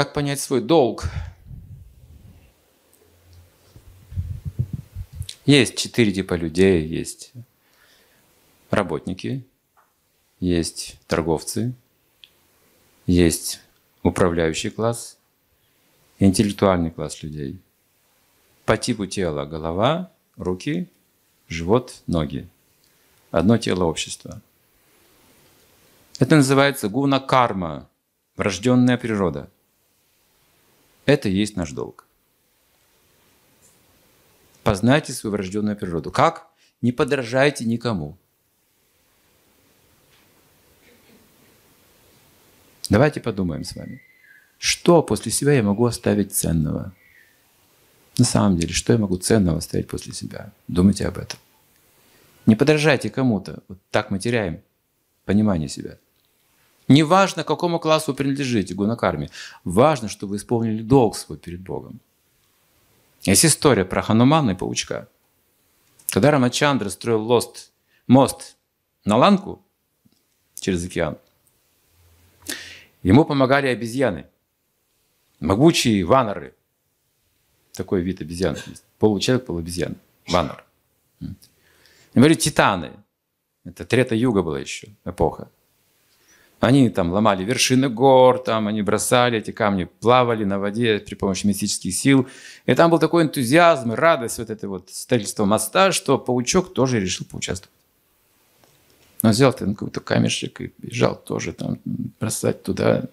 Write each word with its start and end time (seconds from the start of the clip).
Как 0.00 0.14
понять 0.14 0.40
свой 0.40 0.62
долг? 0.62 1.10
Есть 5.44 5.76
четыре 5.76 6.10
типа 6.10 6.32
людей. 6.32 6.86
Есть 6.86 7.32
работники, 8.70 9.46
есть 10.38 10.96
торговцы, 11.06 11.74
есть 13.06 13.60
управляющий 14.02 14.70
класс, 14.70 15.18
интеллектуальный 16.18 16.90
класс 16.90 17.22
людей. 17.22 17.60
По 18.64 18.78
типу 18.78 19.04
тела 19.04 19.44
голова, 19.44 20.10
руки, 20.38 20.88
живот, 21.46 22.00
ноги. 22.06 22.48
Одно 23.30 23.58
тело 23.58 23.84
общества. 23.84 24.40
Это 26.18 26.36
называется 26.36 26.88
гуна 26.88 27.20
карма, 27.20 27.86
врожденная 28.36 28.96
природа. 28.96 29.50
Это 31.10 31.28
и 31.28 31.32
есть 31.32 31.56
наш 31.56 31.72
долг. 31.72 32.06
Познайте 34.62 35.12
свою 35.12 35.32
врожденную 35.32 35.76
природу. 35.76 36.12
Как? 36.12 36.46
Не 36.82 36.92
подражайте 36.92 37.64
никому. 37.64 38.16
Давайте 42.88 43.20
подумаем 43.20 43.64
с 43.64 43.74
вами. 43.74 44.00
Что 44.58 45.02
после 45.02 45.32
себя 45.32 45.54
я 45.54 45.64
могу 45.64 45.84
оставить 45.84 46.32
ценного? 46.32 46.92
На 48.16 48.24
самом 48.24 48.56
деле, 48.56 48.72
что 48.72 48.92
я 48.92 48.98
могу 49.00 49.16
ценного 49.16 49.58
оставить 49.58 49.88
после 49.88 50.12
себя? 50.12 50.52
Думайте 50.68 51.08
об 51.08 51.18
этом. 51.18 51.40
Не 52.46 52.54
подражайте 52.54 53.10
кому-то. 53.10 53.64
Вот 53.66 53.78
так 53.90 54.12
мы 54.12 54.20
теряем 54.20 54.62
понимание 55.24 55.68
себя. 55.68 55.98
Не 56.90 57.04
важно, 57.04 57.44
к 57.44 57.46
какому 57.46 57.78
классу 57.78 58.10
вы 58.10 58.16
принадлежите, 58.16 58.74
гунакарме. 58.74 59.30
Важно, 59.62 60.08
чтобы 60.08 60.30
вы 60.30 60.36
исполнили 60.38 60.82
долг 60.82 61.16
свой 61.16 61.38
перед 61.38 61.60
Богом. 61.60 62.00
Есть 63.22 63.46
история 63.46 63.84
про 63.84 64.02
Ханумана 64.02 64.50
и 64.50 64.54
паучка. 64.56 65.08
Когда 66.08 66.32
Рамачандра 66.32 66.88
строил 66.88 67.22
лост, 67.22 67.70
мост 68.08 68.56
на 69.04 69.16
Ланку 69.16 69.64
через 70.54 70.84
океан, 70.84 71.16
ему 73.04 73.24
помогали 73.24 73.68
обезьяны, 73.68 74.26
могучие 75.38 76.04
ваноры. 76.04 76.56
Такой 77.72 78.02
вид 78.02 78.20
обезьян. 78.20 78.56
Получеловек, 78.98 79.46
полуобезьян. 79.46 79.94
Ванор. 80.26 80.64
Говорит, 82.14 82.40
титаны. 82.40 82.90
Это 83.64 83.84
Трета-юга 83.84 84.42
была 84.42 84.58
еще, 84.58 84.88
эпоха. 85.04 85.48
Они 86.60 86.90
там 86.90 87.10
ломали 87.10 87.42
вершины 87.42 87.88
гор, 87.88 88.38
там 88.38 88.68
они 88.68 88.82
бросали 88.82 89.38
эти 89.38 89.50
камни, 89.50 89.84
плавали 89.84 90.44
на 90.44 90.58
воде 90.58 90.98
при 90.98 91.14
помощи 91.14 91.46
мистических 91.46 91.94
сил. 91.94 92.28
И 92.66 92.74
там 92.74 92.90
был 92.90 92.98
такой 92.98 93.22
энтузиазм 93.22 93.92
и 93.92 93.96
радость 93.96 94.38
вот 94.38 94.50
это 94.50 94.68
вот 94.68 94.90
строительство 94.90 95.46
моста, 95.46 95.90
что 95.90 96.18
паучок 96.18 96.74
тоже 96.74 97.00
решил 97.00 97.26
поучаствовать. 97.26 97.72
Он 99.22 99.30
взял 99.30 99.54
там 99.54 99.74
какой-то 99.74 100.00
камешек 100.00 100.60
и 100.60 100.72
бежал 100.78 101.16
тоже 101.16 101.54
там 101.54 101.78
бросать 102.20 102.62
туда. 102.62 103.04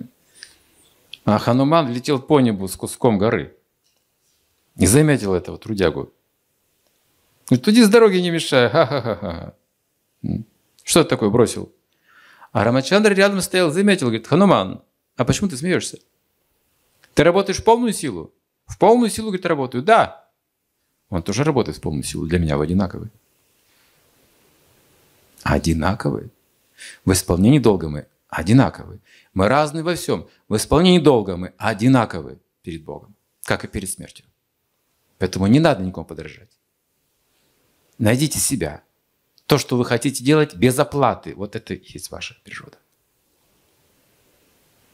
А 1.24 1.40
Хануман 1.40 1.92
летел 1.92 2.20
по 2.20 2.42
небу 2.42 2.68
с 2.68 2.76
куском 2.76 3.18
горы. 3.18 3.56
Не 4.76 4.88
заметил 4.88 5.34
этого 5.34 5.58
трудягу. 5.58 6.12
Говорит, 7.50 7.66
туди 7.66 7.84
с 7.84 7.90
дороги 7.90 8.18
не 8.18 8.30
мешай. 8.30 8.70
Ха-ха-ха. 8.70 9.54
Что 10.84 11.04
ты 11.04 11.10
такое 11.10 11.30
бросил? 11.30 11.72
А 12.52 12.64
Рамачандра 12.64 13.14
рядом 13.14 13.42
стоял, 13.42 13.72
заметил, 13.72 14.08
говорит, 14.08 14.28
Хануман, 14.28 14.82
а 15.16 15.26
почему 15.26 15.50
ты 15.50 15.58
смеешься? 15.58 16.00
Ты 17.14 17.24
работаешь 17.24 17.60
в 17.60 17.64
полную 17.64 17.94
силу? 17.94 18.34
В 18.66 18.78
полную 18.78 19.10
силу, 19.10 19.28
говорит, 19.28 19.46
работаю. 19.46 19.84
Да. 19.84 20.30
Он 21.10 21.24
тоже 21.24 21.44
работает 21.44 21.78
в 21.78 21.82
полную 21.82 22.04
силу. 22.04 22.26
Для 22.26 22.40
меня 22.40 22.58
вы 22.58 22.66
одинаковы. 22.66 23.10
Одинаковы. 25.44 26.30
В 27.06 27.12
исполнении 27.12 27.60
долга 27.60 27.90
мы 27.90 28.08
одинаковы. 28.30 29.00
Мы 29.34 29.48
разные 29.48 29.84
во 29.84 29.96
всем. 29.96 30.28
В 30.48 30.56
исполнении 30.56 31.00
долга 31.00 31.38
мы 31.38 31.54
одинаковы 31.58 32.40
перед 32.62 32.84
Богом, 32.84 33.16
как 33.44 33.64
и 33.64 33.68
перед 33.68 33.90
смертью. 33.90 34.26
Поэтому 35.18 35.48
не 35.48 35.60
надо 35.60 35.84
никому 35.84 36.06
подражать. 36.06 36.50
Найдите 37.98 38.40
себя– 38.40 38.84
то, 39.48 39.58
что 39.58 39.78
вы 39.78 39.86
хотите 39.86 40.24
делать 40.24 40.56
без 40.56 40.78
оплаты, 40.78 41.34
вот 41.34 41.56
это 41.56 41.74
и 41.74 41.82
есть 41.94 42.12
ваша 42.12 42.36
природа. 42.44 42.78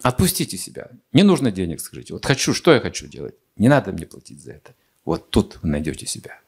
Отпустите 0.04 0.58
себя. 0.58 0.92
Не 1.12 1.24
нужно 1.24 1.52
денег, 1.52 1.82
скажите. 1.82 2.14
Вот 2.14 2.26
хочу, 2.26 2.54
что 2.54 2.72
я 2.74 2.80
хочу 2.80 3.08
делать. 3.08 3.36
Не 3.56 3.68
надо 3.68 3.92
мне 3.92 4.06
платить 4.06 4.42
за 4.42 4.52
это. 4.52 4.76
Вот 5.06 5.32
тут 5.32 5.58
вы 5.62 5.70
найдете 5.70 6.06
себя. 6.06 6.40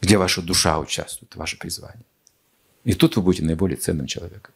Где 0.00 0.16
ваша 0.16 0.42
душа 0.42 0.78
участвует, 0.78 1.34
ваше 1.34 1.58
призвание. 1.58 2.04
И 2.84 2.94
тут 2.94 3.16
вы 3.16 3.22
будете 3.22 3.44
наиболее 3.44 3.76
ценным 3.76 4.06
человеком. 4.06 4.54